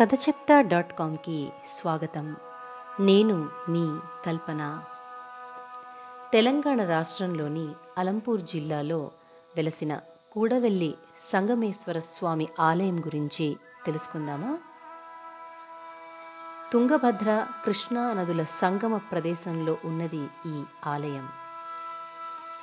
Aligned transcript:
కథ 0.00 0.14
చెప్తా 0.14 0.60
డాట్ 0.60 0.98
కామ్కి 0.98 1.50
స్వాగతం. 1.74 2.36
నేను 3.00 3.48
మీ 3.68 3.98
కల్పన. 4.26 4.82
తెలంగాణ 6.32 6.84
రాష్ట్రంలోని 6.84 7.68
అలంపూర్ 7.98 8.40
జిల్లాలో 8.40 9.10
వెలసిన 9.56 10.00
కూడవెల్లి 10.32 10.94
సంగమేశ్వర 11.32 11.98
స్వామి 11.98 12.48
ఆలయం 12.60 13.00
గురించి 13.00 13.56
తెలుసుకుందామా? 13.86 14.58
తుంగభద్ర 16.72 17.46
కృష్ణా 17.64 18.12
నదుల 18.12 18.42
సంగమ 18.42 18.96
ప్రదేశంలో 18.96 19.76
ఉన్నది 19.84 20.26
ఈ 20.46 20.62
ఆలయం. 20.86 21.28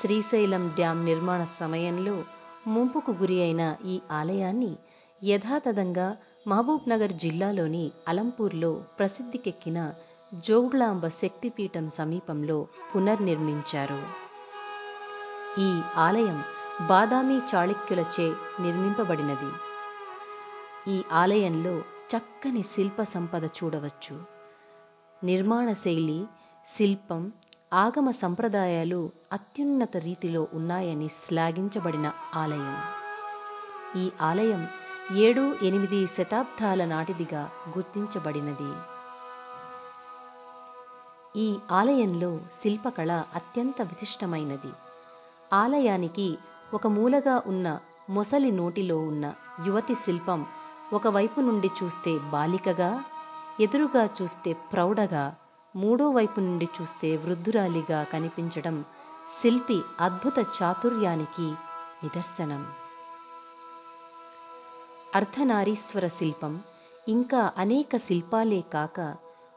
శ్రీశైలం 0.00 0.68
డ్యాం 0.68 1.04
నిర్మాణ 1.04 1.46
సమయంలో 1.60 2.24
ముంపుకు 2.66 3.10
గురి 3.10 3.42
అయిన 3.42 3.76
ఈ 3.84 4.00
ఆలయాన్ని 4.12 4.76
యథాతథంగా 5.24 6.16
మహబూబ్ 6.46 6.90
నగర్ 6.90 7.12
జిల్లాలోని 7.12 7.90
అలంపూర్లో 8.08 8.82
ప్రసిద్ధికెక్కిన 8.98 9.92
జోగులాంబ 10.34 11.08
శక్తిపీఠం 11.08 11.90
సమీపంలో 11.90 12.66
పునర్నిర్మించారు. 12.96 14.02
ఈ 15.60 15.80
ఆలయం 15.96 16.42
బాదామి 16.88 17.38
చాళుక్యులచే 17.54 18.32
నిర్మింపబడినది. 18.60 19.50
ఈ 20.94 21.02
ఆలయంలో 21.12 21.78
చక్కని 22.12 22.62
శిల్ప 22.62 23.02
సంపద 23.02 23.44
చూడవచ్చు. 23.44 24.16
నిర్మాణ 25.24 25.72
శైలి 25.72 26.24
శిల్పం 26.76 27.32
ఆగమ 27.72 28.10
సంప్రదాయాలు 28.10 29.10
అత్యున్నత 29.32 29.96
రీతిలో 29.96 30.46
ఉన్నాయని 30.54 31.08
శ్లాఘించబడిన 31.08 32.12
ఆలయం. 32.34 32.76
ఈ 34.02 34.10
ఆలయం 34.20 34.68
ఏడు 35.16 35.56
ఎనిమిది 35.62 36.06
శతాబ్దాల 36.06 36.84
నాటిదిగా 36.84 37.50
గుర్తించబడినది. 37.68 38.72
ఈ 41.36 41.58
ఆలయంలో 41.70 42.40
శిల్పకళ 42.62 43.24
అత్యంత 43.34 43.82
విశిష్టమైనది. 43.82 44.72
ఆలయానికి 45.52 46.38
ఒక 46.74 46.86
మూలగా 46.86 47.42
ఉన్న 47.46 47.78
మొసలి 48.10 48.50
నోటిలో 48.50 48.98
ఉన్న 48.98 49.34
యువతి 49.66 49.94
శిల్పం 49.94 50.46
ఒకవైపు 50.92 51.40
నుండి 51.40 51.70
చూస్తే 51.82 52.18
బాలికగా 52.18 53.04
ఎదురుగా 53.60 54.04
చూస్తే 54.04 54.52
ప్రౌఢగా 54.52 55.34
మూడో 55.76 56.10
వైపు 56.10 56.40
నుండి 56.40 56.64
చూస్తే 56.64 57.16
వృద్ధురాలిగా 57.16 58.04
కనిపించడం 58.04 58.84
శిల్పి 59.40 59.80
అద్భుత 60.00 60.46
చాతుర్యానికి 60.62 61.54
నిదర్శనం. 62.02 62.87
అర్ధనారీశ్వర 65.14 66.08
శిల్పం 66.08 66.60
ఇంకా 67.08 67.52
అనేక 67.56 67.96
శిల్పాలే 67.96 68.60
కాక 68.60 69.00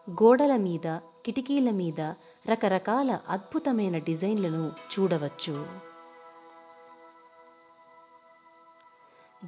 గోడల 0.08 0.55
మీద 0.55 0.99
కిటికీల 1.25 1.69
మీద 1.69 2.02
రకరకాల 2.49 3.19
అద్భుతమైన 3.30 3.97
డిజైన్లను 3.97 4.71
చూడవచ్చు. 4.91 5.66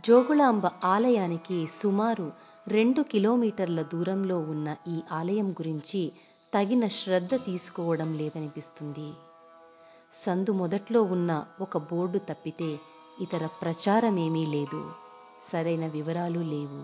జోగులాంబ 0.06 0.66
ఆలయానికి 0.84 1.68
సుమారు 1.68 2.32
రెండు 2.68 3.02
కిలోమీటర్ల 3.02 3.82
దూరంలో 3.82 4.40
ఉన్న 4.40 4.76
ఈ 4.88 5.02
ఆలయం 5.12 5.52
గురించి 5.52 6.12
తగిన 6.54 6.88
శ్రద్ధ 6.88 7.36
తీసుకోవడం 7.36 8.18
లేదనిపిస్తుంది. 8.18 9.14
సందు 10.26 10.52
మొదట్లో 10.52 11.04
ఉన్న 11.04 11.46
ఒక 11.62 11.78
బోర్డు 11.78 12.18
తప్పితే 12.18 12.80
ఇతర 13.22 13.48
ప్రచారమేమీ 13.62 14.46
లేదు. 14.46 15.04
సరైన 15.54 15.86
వివరాలు 15.88 16.42
లేవు. 16.54 16.84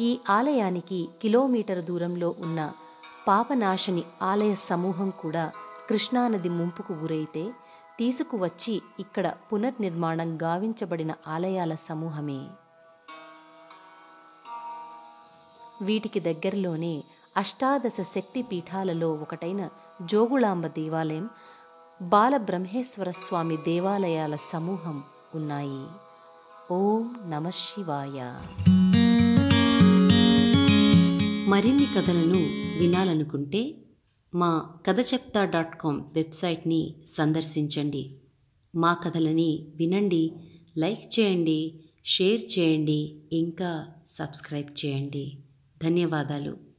ఈ 0.00 0.10
ఆలయానికి 0.30 0.98
కిలోమీటర్ 1.22 1.82
దూరంలో 1.84 2.28
ఉన్న 2.38 2.60
పాపనాశని 3.28 4.02
ఆలయ 4.22 4.52
సమూహం 4.68 5.10
కూడా 5.22 5.44
కృష్ణానది 5.88 6.50
ముంపుకు 6.58 6.94
గురైతే 7.02 7.42
తీసుకువచ్చి 7.98 8.74
ఇక్కడ 9.00 9.26
పునర్నిర్మాణం 9.48 10.30
గావించబడిన 10.42 11.12
ఆలయాల 11.26 11.72
సమూహమే. 11.88 12.40
వీటికి 15.86 16.20
దగ్గరలోనే 16.20 16.94
అష్టాదశ 17.36 17.98
శక్తి 18.14 18.42
పీఠాలలో 18.42 19.08
ఒకటైన 19.24 19.62
జోగుళాంబ 20.10 20.66
దేవాలయం 20.78 21.26
బాలబ్రహ్మేశ్వర 22.00 23.10
స్వామి 23.24 23.56
దేవాలయాల 23.68 24.34
సమూహం 24.52 24.96
ఉన్నాయి 25.34 25.84
ఓం 26.70 27.30
నమ 27.30 27.50
శివాయ. 27.50 28.18
మరిన్ని 31.50 31.86
కథలను 31.96 32.38
వినాలనుకుంటే 32.78 33.74
మా 34.34 34.70
కథ 34.86 35.00
చెప్తా 35.00 35.44
డాట్ 35.44 35.80
కామ్ 35.80 36.00
వెబ్సైట్ని 36.14 36.94
సందర్శించండి. 37.06 38.14
మా 38.74 38.94
కథలని 38.94 39.68
వినండి 39.76 40.32
లైక్ 40.78 41.20
చేయండి 41.20 41.80
షేర్ 42.04 42.58
చేయండి 42.58 43.14
ఇంకా 43.32 43.86
సబ్స్క్రైబ్ 44.08 44.86
చేయండి. 44.86 45.36
ధన్యవాదాలు. 45.82 46.71